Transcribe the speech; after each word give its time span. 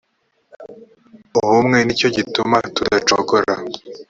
ubumwe 1.39 1.77
ni 1.83 1.93
cyo 1.99 2.07
gituma 2.15 2.57
tudacogora. 2.75 3.53